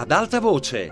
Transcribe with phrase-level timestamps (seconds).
[0.00, 0.90] ad alta voce.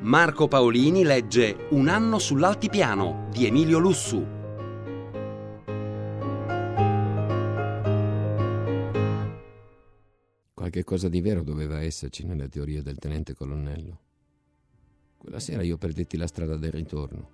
[0.00, 4.26] Marco Paolini legge Un anno sull'altipiano di Emilio Lussu.
[10.52, 14.00] Qualche cosa di vero doveva esserci nelle teorie del tenente colonnello.
[15.16, 17.30] Quella sera io perdetti la strada del ritorno.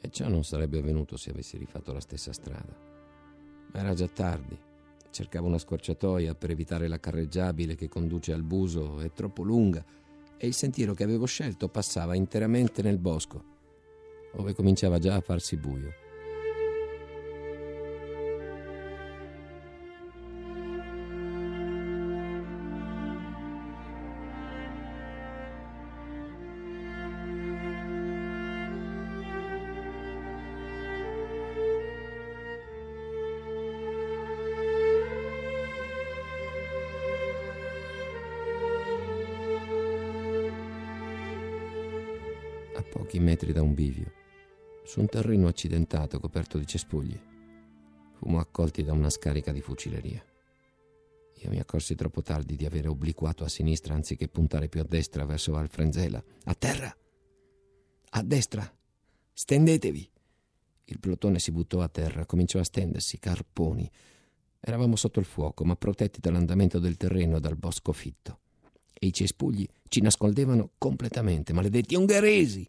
[0.00, 2.74] E ciò non sarebbe avvenuto se avessi rifatto la stessa strada.
[3.70, 4.72] Ma era già tardi
[5.14, 9.84] Cercavo una scorciatoia per evitare la carreggiabile che conduce al Buso, è troppo lunga,
[10.36, 13.44] e il sentiero che avevo scelto passava interamente nel bosco,
[14.34, 16.03] dove cominciava già a farsi buio.
[43.44, 44.12] Metri da un bivio,
[44.84, 47.18] su un terreno accidentato coperto di cespugli.
[48.14, 50.24] Fummo accolti da una scarica di fucileria.
[51.42, 55.26] Io mi accorsi troppo tardi di avere obliquato a sinistra anziché puntare più a destra
[55.26, 56.22] verso Alfrenzela.
[56.44, 56.96] A terra!
[58.10, 58.72] A destra!
[59.32, 60.10] Stendetevi!
[60.86, 63.90] Il plotone si buttò a terra, cominciò a stendersi, carponi.
[64.60, 68.38] Eravamo sotto il fuoco, ma protetti dall'andamento del terreno e dal bosco fitto.
[68.94, 72.68] E i cespugli ci nascondevano completamente, maledetti ungheresi!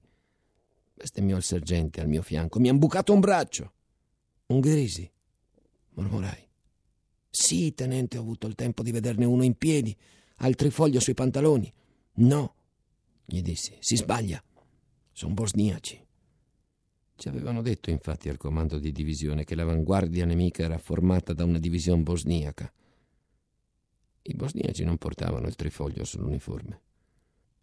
[0.95, 2.59] Bestemmiò il sergente al mio fianco.
[2.59, 3.73] Mi han bucato un braccio.
[4.47, 5.11] Ungheresi,
[5.91, 6.47] mormorai.
[7.29, 9.95] Sì, tenente, ho avuto il tempo di vederne uno in piedi,
[10.37, 11.71] altri foglio sui pantaloni.
[12.17, 12.55] No,
[13.25, 14.41] gli dissi, si sbaglia.
[15.11, 16.03] Sono bosniaci.
[17.17, 21.59] Ci avevano detto, infatti, al comando di divisione che l'avanguardia nemica era formata da una
[21.59, 22.71] divisione bosniaca.
[24.21, 26.81] I bosniaci non portavano il trifoglio sull'uniforme.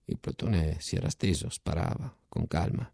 [0.06, 2.90] Il plotone si era steso, sparava, con calma.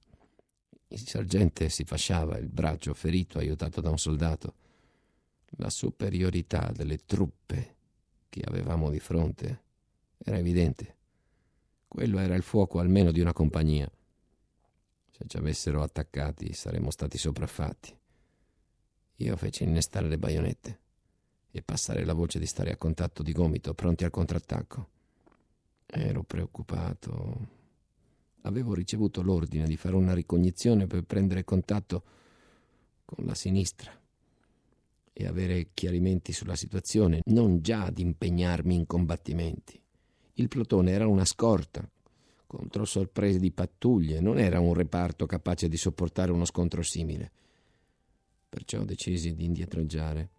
[0.89, 4.55] Il sergente si fasciava il braccio ferito aiutato da un soldato.
[5.57, 7.77] La superiorità delle truppe
[8.29, 9.63] che avevamo di fronte
[10.19, 10.97] era evidente.
[11.87, 13.91] Quello era il fuoco almeno di una compagnia.
[15.11, 17.97] Se ci avessero attaccati saremmo stati sopraffatti.
[19.17, 20.81] Io feci innestare le baionette
[21.51, 24.89] e passare la voce di stare a contatto di gomito, pronti al contrattacco.
[25.87, 27.57] Ero preoccupato
[28.43, 32.03] avevo ricevuto l'ordine di fare una ricognizione per prendere contatto
[33.05, 33.91] con la sinistra
[35.13, 39.81] e avere chiarimenti sulla situazione, non già ad impegnarmi in combattimenti.
[40.35, 41.89] Il plotone era una scorta
[42.47, 47.31] contro sorprese di pattuglie, non era un reparto capace di sopportare uno scontro simile.
[48.49, 50.31] Perciò decisi di indietreggiare.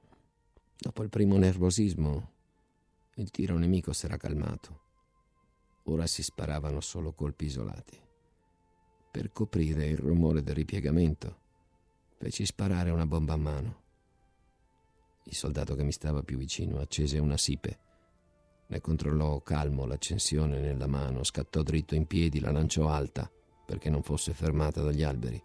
[0.78, 2.32] Dopo il primo nervosismo,
[3.16, 4.88] il tiro nemico s'era calmato.
[5.90, 8.00] Ora si sparavano solo colpi isolati.
[9.10, 11.38] Per coprire il rumore del ripiegamento,
[12.16, 13.82] feci sparare una bomba a mano.
[15.24, 17.80] Il soldato che mi stava più vicino accese una sipe.
[18.68, 23.30] Ne controllò calmo l'accensione nella mano, scattò dritto in piedi, la lanciò alta
[23.66, 25.42] perché non fosse fermata dagli alberi.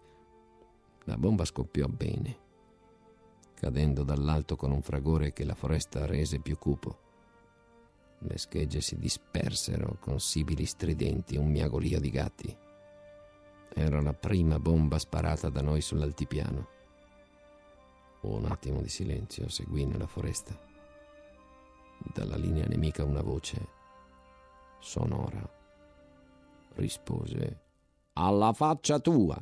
[1.04, 2.38] La bomba scoppiò bene,
[3.54, 7.03] cadendo dall'alto con un fragore che la foresta rese più cupo.
[8.26, 12.56] Le schegge si dispersero con sibili stridenti, un miagolio di gatti.
[13.74, 16.68] Era la prima bomba sparata da noi sull'altipiano.
[18.22, 20.58] Un attimo di silenzio seguì nella foresta.
[21.98, 23.68] Dalla linea nemica una voce
[24.80, 25.62] sonora
[26.76, 27.60] rispose
[28.14, 29.36] Alla faccia tua!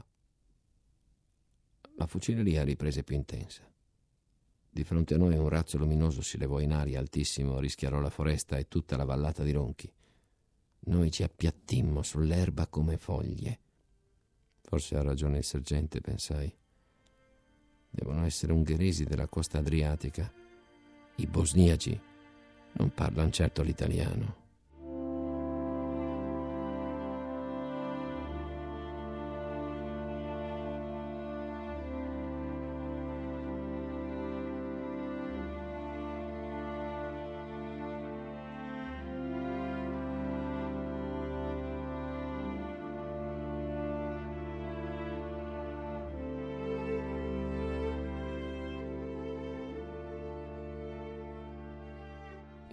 [1.96, 3.71] La fucileria riprese più intensa.
[4.74, 8.56] Di fronte a noi un razzo luminoso si levò in aria altissimo, rischiarò la foresta
[8.56, 9.92] e tutta la vallata di ronchi.
[10.84, 13.60] Noi ci appiattimmo sull'erba come foglie.
[14.62, 16.50] Forse ha ragione il sergente, pensai.
[17.90, 20.32] Devono essere ungheresi della costa adriatica.
[21.16, 22.00] I bosniaci
[22.72, 24.41] non parlano certo l'italiano.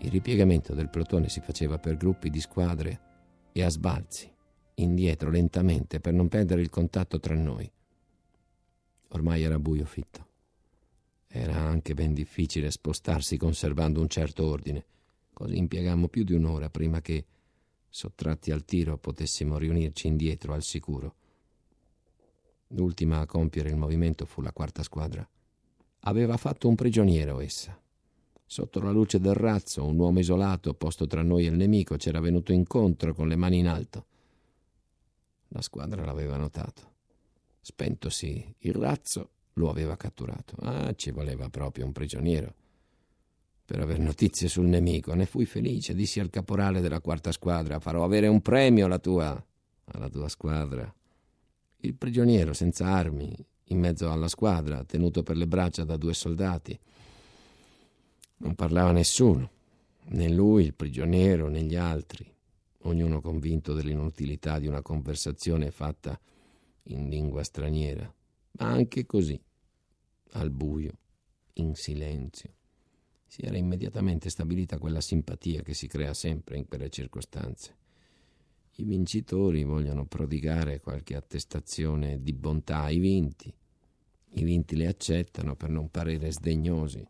[0.10, 3.00] Il ripiegamento del plotone si faceva per gruppi di squadre
[3.52, 4.28] e a sbalzi,
[4.74, 7.72] indietro lentamente per non perdere il contatto tra noi.
[9.10, 10.26] Ormai era buio fitto.
[11.28, 14.84] Era anche ben difficile spostarsi conservando un certo ordine,
[15.32, 17.26] Così impiegammo più di un'ora prima che,
[17.88, 21.16] sottratti al tiro, potessimo riunirci indietro al sicuro.
[22.70, 25.30] L'ultima a compiere il movimento fu la quarta squadra.
[26.00, 27.80] Aveva fatto un prigioniero essa.
[28.52, 32.20] Sotto la luce del razzo, un uomo isolato, posto tra noi e il nemico, c'era
[32.20, 34.08] venuto incontro con le mani in alto.
[35.50, 36.94] La squadra l'aveva notato.
[37.62, 40.56] Spentosi il razzo, lo aveva catturato.
[40.62, 42.56] Ah, ci voleva proprio un prigioniero.
[43.66, 45.94] Per aver notizie sul nemico, ne fui felice.
[45.94, 49.46] Dissi al caporale della quarta squadra: Farò avere un premio alla tua.
[49.92, 50.92] alla tua squadra.
[51.82, 53.32] Il prigioniero senza armi,
[53.66, 56.80] in mezzo alla squadra, tenuto per le braccia da due soldati.
[58.42, 59.52] Non parlava nessuno,
[60.12, 62.26] né lui, il prigioniero, né gli altri,
[62.84, 66.18] ognuno convinto dell'inutilità di una conversazione fatta
[66.84, 68.12] in lingua straniera,
[68.52, 69.40] ma anche così,
[70.32, 70.98] al buio,
[71.54, 72.54] in silenzio.
[73.26, 77.76] Si era immediatamente stabilita quella simpatia che si crea sempre in quelle circostanze.
[78.78, 83.54] I vincitori vogliono prodigare qualche attestazione di bontà ai vinti.
[84.36, 87.06] I vinti le accettano per non parere sdegnosi.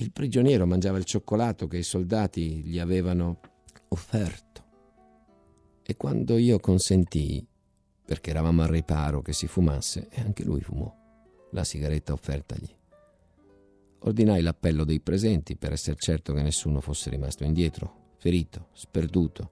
[0.00, 3.38] Il prigioniero mangiava il cioccolato che i soldati gli avevano
[3.88, 4.64] offerto.
[5.82, 7.46] E quando io consentii,
[8.06, 10.90] perché eravamo al riparo che si fumasse, e anche lui fumò
[11.50, 12.74] la sigaretta offertagli.
[13.98, 19.50] Ordinai l'appello dei presenti per essere certo che nessuno fosse rimasto indietro, ferito, sperduto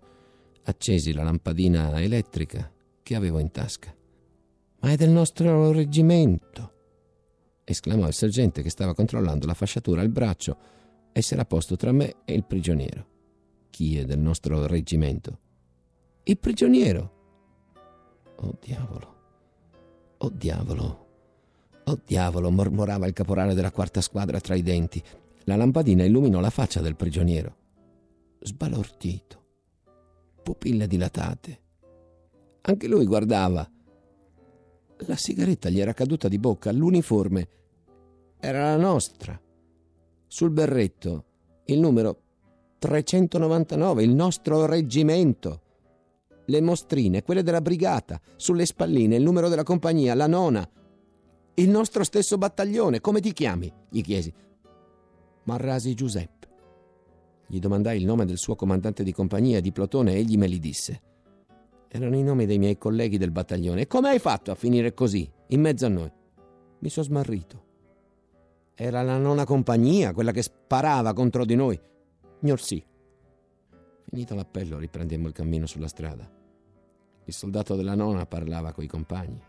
[0.62, 2.73] accesi la lampadina elettrica
[3.03, 3.94] che avevo in tasca.
[4.81, 6.78] Ma è del nostro reggimento!
[7.73, 10.56] Esclamò il sergente che stava controllando la fasciatura al braccio
[11.12, 13.06] e s'era posto tra me e il prigioniero.
[13.70, 15.38] Chi è del nostro reggimento?
[16.25, 17.12] Il prigioniero.
[18.37, 19.17] Oh diavolo.
[20.19, 21.06] Oh diavolo.
[21.85, 25.03] Oh diavolo, mormorava il caporale della quarta squadra tra i denti.
[25.44, 27.56] La lampadina illuminò la faccia del prigioniero.
[28.41, 29.38] Sbalordito
[30.49, 31.61] pupille dilatate.
[32.62, 33.70] Anche lui guardava.
[35.06, 37.49] La sigaretta gli era caduta di bocca, l'uniforme
[38.40, 39.40] era la nostra.
[40.26, 41.25] Sul berretto
[41.67, 42.23] il numero
[42.79, 45.62] 399, il nostro reggimento.
[46.46, 50.67] Le mostrine, quelle della brigata, sulle spalline il numero della compagnia, la nona.
[51.55, 53.70] Il nostro stesso battaglione, come ti chiami?
[53.90, 54.32] gli chiesi.
[55.44, 56.49] Marrasi Giuseppe.
[57.49, 60.58] Gli domandai il nome del suo comandante di compagnia di plotone e egli me li
[60.58, 61.02] disse.
[61.88, 63.82] Erano i nomi dei miei colleghi del battaglione.
[63.82, 66.12] E come hai fatto a finire così, in mezzo a noi?
[66.81, 67.68] Mi sono smarrito.
[68.81, 71.79] Era la nona compagnia, quella che sparava contro di noi.
[72.39, 72.83] Signor sì.
[74.09, 76.31] Finito l'appello, riprendemmo il cammino sulla strada.
[77.25, 79.43] Il soldato della nona parlava coi compagni.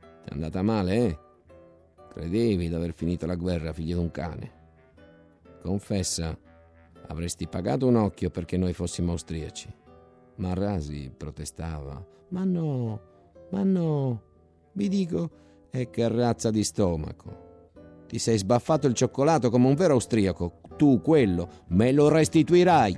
[0.00, 1.18] Ti è andata male, eh?
[2.14, 4.62] Credevi d'aver finito la guerra, figlio d'un cane.
[5.60, 6.36] Confessa
[7.08, 9.72] Avresti pagato un occhio perché noi fossimo austriaci.
[10.36, 12.04] Ma Rasi protestava.
[12.28, 13.00] Ma no,
[13.50, 14.22] ma no.
[14.72, 15.30] Vi dico,
[15.70, 17.43] e che razza di stomaco.
[18.14, 20.60] Ti sei sbaffato il cioccolato come un vero austriaco.
[20.76, 22.96] Tu quello me lo restituirai.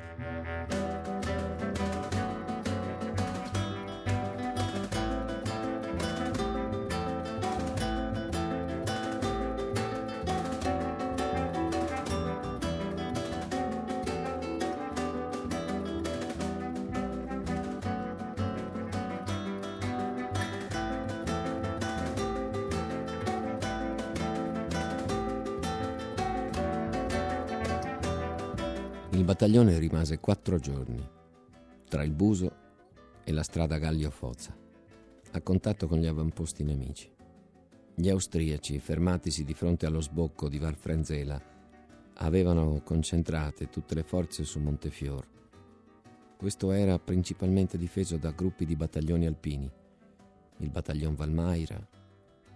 [29.47, 31.09] Battaglione rimase quattro giorni
[31.89, 32.53] tra il Buso
[33.23, 34.53] e la strada Gallio-Foza,
[35.31, 37.09] a contatto con gli avamposti nemici.
[37.95, 41.41] Gli austriaci, fermatisi di fronte allo sbocco di Valfrenzela,
[42.15, 45.25] avevano concentrate tutte le forze su Montefior.
[46.37, 49.71] Questo era principalmente difeso da gruppi di battaglioni alpini,
[50.57, 51.89] il battaglion Valmaira,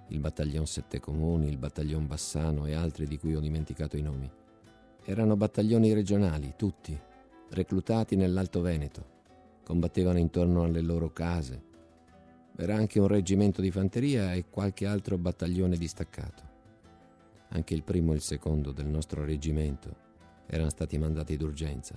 [0.08, 4.38] il battaglion Sette Comuni, il battaglion Bassano e altri di cui ho dimenticato i nomi.
[5.10, 6.96] Erano battaglioni regionali, tutti,
[7.48, 9.04] reclutati nell'Alto Veneto.
[9.64, 11.60] Combattevano intorno alle loro case.
[12.54, 16.42] Era anche un reggimento di fanteria e qualche altro battaglione distaccato.
[17.48, 19.96] Anche il primo e il secondo del nostro reggimento
[20.46, 21.96] erano stati mandati d'urgenza.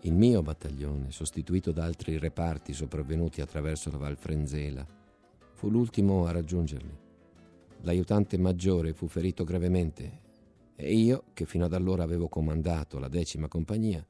[0.00, 4.86] Il mio battaglione, sostituito da altri reparti sopravvenuti attraverso la Val Frenzela,
[5.52, 6.98] fu l'ultimo a raggiungerli.
[7.82, 10.21] L'aiutante maggiore fu ferito gravemente
[10.74, 14.04] e io, che fino ad allora avevo comandato la decima compagnia,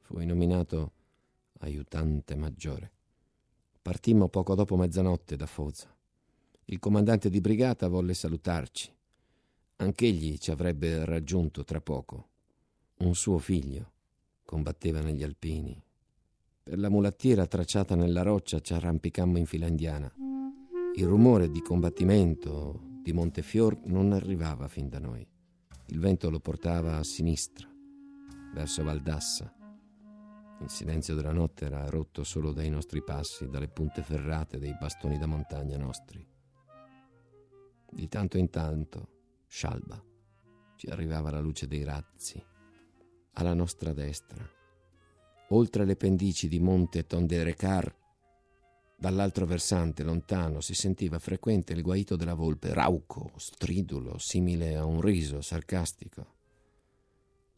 [0.00, 0.92] fui nominato
[1.60, 2.90] aiutante maggiore.
[3.80, 5.94] Partimmo poco dopo mezzanotte da Foza.
[6.66, 8.92] Il comandante di brigata volle salutarci.
[9.76, 12.28] Anch'egli ci avrebbe raggiunto tra poco.
[12.98, 13.92] Un suo figlio,
[14.44, 15.80] combatteva negli alpini.
[16.62, 20.12] Per la mulattiera tracciata nella roccia ci arrampicammo in fila indiana.
[20.96, 25.24] Il rumore di combattimento di Montefior non arrivava fin da noi.
[25.88, 27.68] Il vento lo portava a sinistra,
[28.52, 29.54] verso Valdassa.
[30.60, 35.16] Il silenzio della notte era rotto solo dai nostri passi, dalle punte ferrate dei bastoni
[35.16, 36.26] da montagna nostri.
[37.88, 39.08] Di tanto in tanto,
[39.46, 40.02] scialba,
[40.74, 42.44] ci arrivava la luce dei razzi.
[43.34, 44.44] Alla nostra destra,
[45.50, 47.94] oltre le pendici di Monte Tonderecar,
[48.96, 55.00] dall'altro versante, lontano, si sentiva frequente il guaito della volpe, rauco, stridulo, simile a un
[55.02, 56.34] riso sarcastico.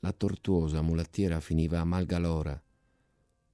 [0.01, 2.61] La tortuosa mulattiera finiva a Malgalora,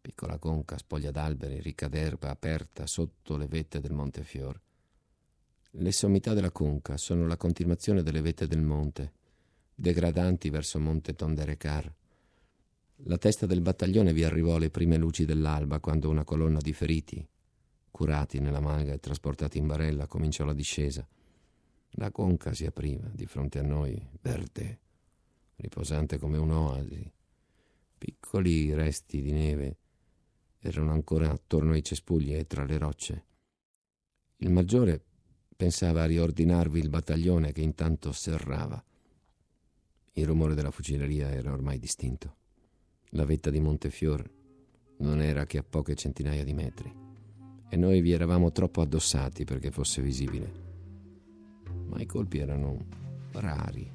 [0.00, 4.60] piccola conca spoglia d'alberi, ricca d'erba aperta sotto le vette del Montefior.
[5.70, 9.12] Le sommità della conca sono la continuazione delle vette del monte,
[9.74, 11.92] degradanti verso Monte Tonderecar.
[13.06, 17.26] La testa del battaglione vi arrivò alle prime luci dell'alba quando una colonna di feriti,
[17.94, 21.06] curati nella malga e trasportati in barella, cominciò la discesa.
[21.90, 24.80] La conca si apriva di fronte a noi, verde,
[25.54, 27.12] riposante come un'oasi.
[27.96, 29.76] Piccoli resti di neve
[30.58, 33.24] erano ancora attorno ai cespugli e tra le rocce.
[34.38, 35.00] Il maggiore
[35.54, 38.84] pensava a riordinarvi il battaglione che intanto serrava.
[40.14, 42.38] Il rumore della fucileria era ormai distinto.
[43.10, 44.28] La vetta di Montefior
[44.98, 47.03] non era che a poche centinaia di metri
[47.74, 50.52] e noi vi eravamo troppo addossati perché fosse visibile.
[51.88, 52.86] Ma i colpi erano
[53.32, 53.90] rari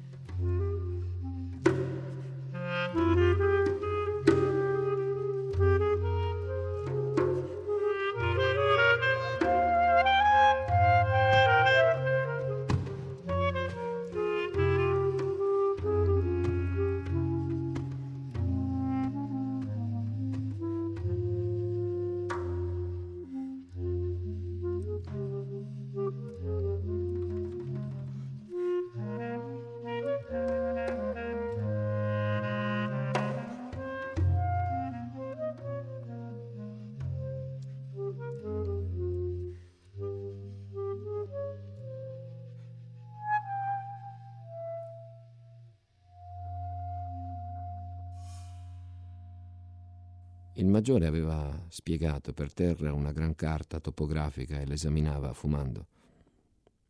[50.60, 55.86] Il maggiore aveva spiegato per terra una gran carta topografica e l'esaminava fumando.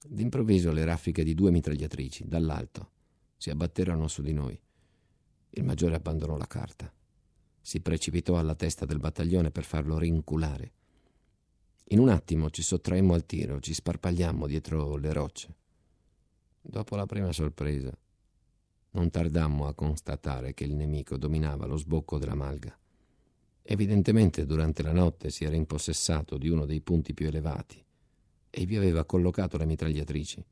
[0.05, 2.91] D'improvviso le raffiche di due mitragliatrici, dall'alto,
[3.37, 4.61] si abbatterono su di noi.
[5.51, 6.93] Il maggiore abbandonò la carta.
[7.61, 10.73] Si precipitò alla testa del battaglione per farlo rinculare.
[11.91, 15.55] In un attimo ci sottraemmo al tiro, ci sparpagliammo dietro le rocce.
[16.61, 17.97] Dopo la prima sorpresa,
[18.93, 22.77] non tardammo a constatare che il nemico dominava lo sbocco della malga.
[23.63, 27.83] Evidentemente durante la notte si era impossessato di uno dei punti più elevati
[28.51, 30.45] e vi aveva collocato le mitragliatrici.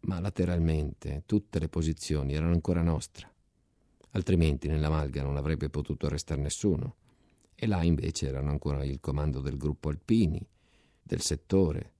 [0.00, 3.34] Ma lateralmente tutte le posizioni erano ancora nostre.
[4.10, 6.96] Altrimenti nella malga non avrebbe potuto restare nessuno.
[7.54, 10.40] E là invece erano ancora il comando del gruppo alpini,
[11.02, 11.92] del settore,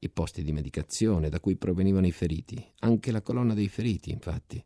[0.00, 4.62] i posti di medicazione da cui provenivano i feriti, anche la colonna dei feriti, infatti.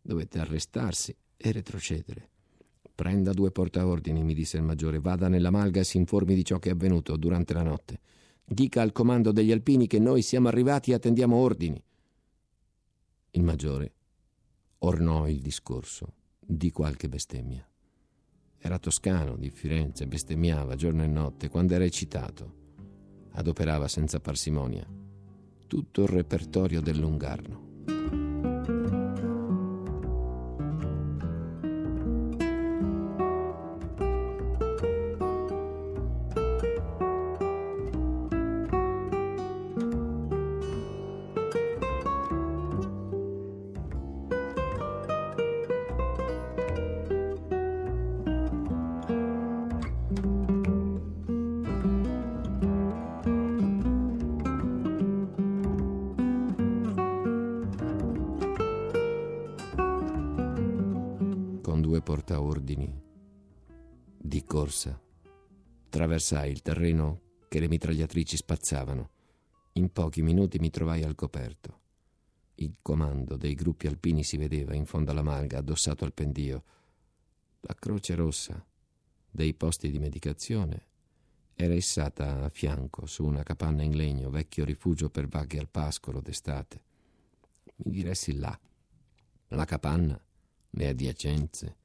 [0.00, 2.28] Dovette arrestarsi e retrocedere.
[3.02, 6.60] Prenda due portaordini, mi disse il maggiore, vada nella malga e si informi di ciò
[6.60, 7.98] che è avvenuto durante la notte.
[8.44, 11.82] Dica al comando degli alpini che noi siamo arrivati e attendiamo ordini.
[13.32, 13.92] Il maggiore
[14.78, 17.68] ornò il discorso di qualche bestemmia.
[18.56, 22.54] Era toscano di Firenze, bestemmiava giorno e notte, quando era eccitato.
[23.30, 24.86] Adoperava senza parsimonia
[25.66, 26.80] tutto il repertorio
[62.32, 62.62] dell'ungarno.
[62.62, 63.00] portaordini
[64.16, 64.98] di corsa.
[65.88, 69.10] Traversai il terreno che le mitragliatrici spazzavano.
[69.72, 71.80] In pochi minuti mi trovai al coperto.
[72.56, 76.64] Il comando dei gruppi alpini si vedeva in fondo alla malga, addossato al pendio.
[77.60, 78.64] La croce rossa
[79.30, 80.86] dei posti di medicazione
[81.54, 86.20] era issata a fianco su una capanna in legno, vecchio rifugio per vaghe al pascolo
[86.20, 86.82] d'estate.
[87.76, 88.58] Mi diressi là.
[89.48, 90.18] La capanna,
[90.70, 91.76] le adiacenze,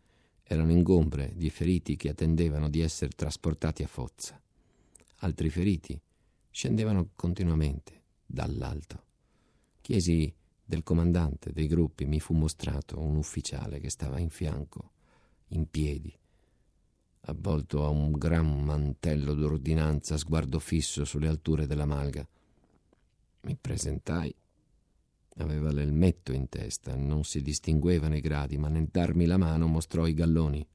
[0.49, 4.41] Erano ingombre di feriti che attendevano di essere trasportati a Foggia.
[5.17, 5.99] Altri feriti
[6.49, 9.03] scendevano continuamente dall'alto.
[9.81, 14.91] Chiesi del comandante dei gruppi, mi fu mostrato un ufficiale che stava in fianco,
[15.49, 16.17] in piedi,
[17.21, 22.25] avvolto a un gran mantello d'ordinanza, sguardo fisso sulle alture della malga.
[23.41, 24.33] Mi presentai.
[25.39, 30.07] Aveva l'elmetto in testa, non si distinguevano i gradi, ma nel darmi la mano mostrò
[30.07, 30.67] i galloni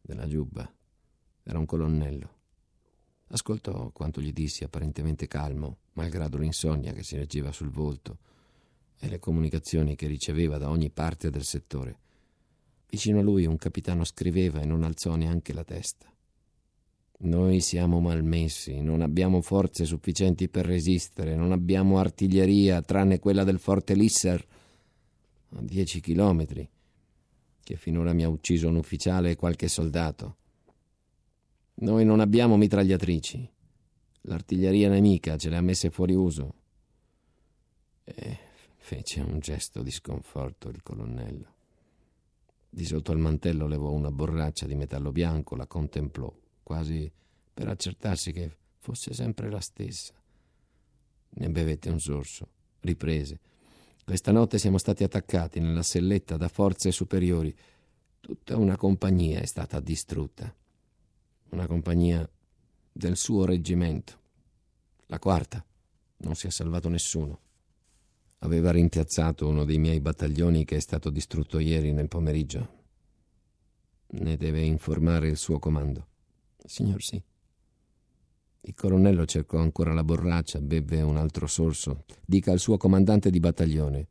[0.00, 0.68] della giubba.
[1.42, 2.32] Era un colonnello.
[3.28, 8.18] Ascoltò quanto gli dissi, apparentemente calmo, malgrado l'insonnia che si leggeva sul volto
[8.98, 11.98] e le comunicazioni che riceveva da ogni parte del settore.
[12.88, 16.13] Vicino a lui un capitano scriveva e non alzò neanche la testa.
[17.24, 23.58] Noi siamo malmessi, non abbiamo forze sufficienti per resistere, non abbiamo artiglieria tranne quella del
[23.58, 24.46] forte Lisser
[25.56, 26.68] a dieci chilometri,
[27.62, 30.36] che finora mi ha ucciso un ufficiale e qualche soldato.
[31.76, 33.50] Noi non abbiamo mitragliatrici.
[34.22, 36.54] L'artiglieria nemica ce le ha messe fuori uso.
[38.04, 38.38] E
[38.76, 41.52] fece un gesto di sconforto il colonnello.
[42.68, 46.30] Di sotto al mantello levò una borraccia di metallo bianco, la contemplò,
[46.64, 47.10] quasi
[47.54, 50.12] per accertarsi che fosse sempre la stessa.
[51.36, 52.48] Ne bevette un sorso,
[52.80, 53.38] riprese.
[54.04, 57.56] Questa notte siamo stati attaccati nella selletta da forze superiori.
[58.18, 60.52] Tutta una compagnia è stata distrutta
[61.54, 62.28] una compagnia
[62.92, 64.20] del suo reggimento.
[65.06, 65.64] La quarta.
[66.16, 67.40] Non si è salvato nessuno.
[68.38, 72.82] Aveva rimpiazzato uno dei miei battaglioni che è stato distrutto ieri nel pomeriggio.
[74.06, 76.08] Ne deve informare il suo comando.
[76.64, 77.22] Signor sì.
[78.66, 82.04] Il colonnello cercò ancora la borraccia, beve un altro sorso.
[82.24, 84.08] Dica al suo comandante di battaglione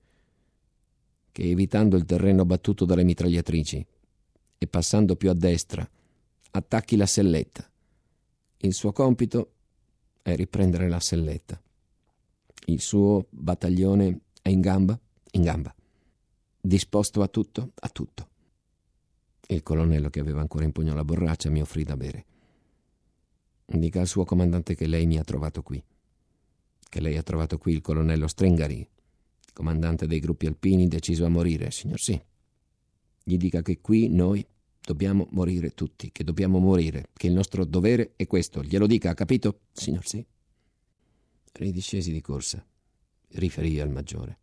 [1.34, 3.86] che evitando il terreno battuto dalle mitragliatrici
[4.60, 5.89] e passando più a destra
[6.52, 7.68] attacchi la selletta.
[8.58, 9.54] Il suo compito
[10.22, 11.60] è riprendere la selletta.
[12.68, 14.98] Il suo battaglione è in gamba?
[15.32, 15.74] In gamba.
[16.62, 17.72] Disposto a tutto?
[17.74, 18.30] A tutto.
[19.48, 22.26] Il colonnello che aveva ancora in pugno la borraccia mi offrì da bere.
[23.74, 25.84] Dica al suo comandante che lei mi ha trovato qui.
[26.90, 28.88] Che lei ha trovato qui il colonnello Strengari,
[29.52, 32.22] comandante dei gruppi alpini deciso a morire, signor sì.
[33.24, 34.46] Gli dica che qui noi
[34.86, 38.62] Dobbiamo morire tutti, che dobbiamo morire, che il nostro dovere è questo.
[38.62, 39.62] Glielo dica, ha capito?
[39.72, 40.26] Signor sì.
[41.54, 42.66] Ridiscesi di corsa.
[43.30, 44.40] Riferii al maggiore.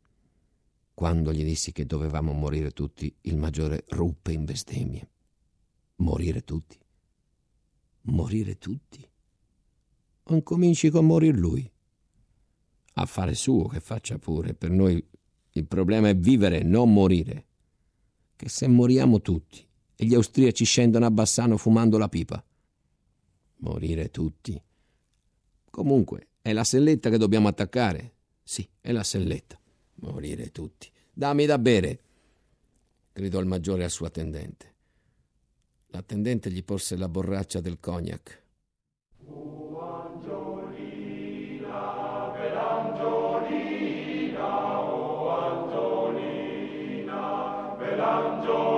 [0.95, 5.09] Quando gli dissi che dovevamo morire tutti, il maggiore ruppe in bestemmie.
[5.97, 6.79] Morire tutti?
[8.03, 9.07] Morire tutti?
[10.33, 11.69] O cominci con morir lui?
[12.95, 14.55] Affare suo che faccia pure.
[14.55, 15.05] Per noi
[15.51, 17.47] il problema è vivere, non morire.
[18.37, 19.66] Che se moriamo tutti,
[19.97, 22.43] e gli austriaci scendono a Bassano fumando la pipa.
[23.57, 24.61] Morire tutti.
[25.69, 28.14] Comunque, è la selletta che dobbiamo attaccare.
[28.45, 29.59] Sì, è la selletta.
[29.97, 30.88] Morire tutti.
[31.12, 32.01] Dammi da bere,
[33.12, 34.75] gridò il maggiore al suo attendente.
[35.88, 38.45] L'attendente gli porse la borraccia del cognac.
[48.00, 48.69] canto